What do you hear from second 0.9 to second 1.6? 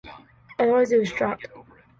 it was dropped.